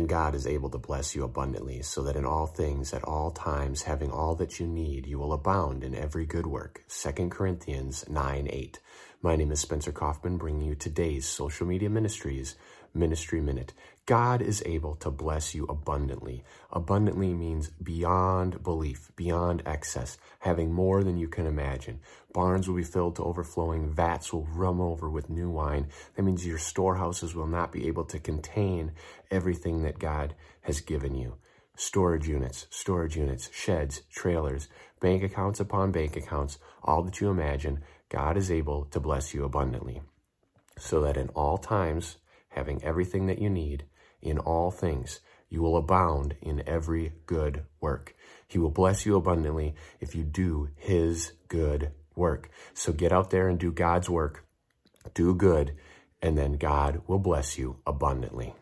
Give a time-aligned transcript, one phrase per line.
[0.00, 3.30] and God is able to bless you abundantly, so that in all things, at all
[3.30, 6.84] times, having all that you need, you will abound in every good work.
[6.88, 8.80] 2 Corinthians 9 8.
[9.22, 12.56] My name is Spencer Coffman, bringing you today's Social Media Ministries
[12.94, 13.74] Ministry Minute.
[14.06, 16.42] God is able to bless you abundantly.
[16.72, 22.00] Abundantly means beyond belief, beyond excess, having more than you can imagine.
[22.32, 25.88] Barns will be filled to overflowing, vats will rum over with new wine.
[26.14, 28.92] That means your storehouses will not be able to contain
[29.30, 31.36] everything that God has given you.
[31.80, 34.68] Storage units, storage units, sheds, trailers,
[35.00, 37.80] bank accounts upon bank accounts, all that you imagine,
[38.10, 40.02] God is able to bless you abundantly.
[40.78, 42.18] So that in all times,
[42.50, 43.86] having everything that you need
[44.20, 48.14] in all things, you will abound in every good work.
[48.46, 52.50] He will bless you abundantly if you do his good work.
[52.74, 54.44] So get out there and do God's work,
[55.14, 55.74] do good,
[56.20, 58.54] and then God will bless you abundantly.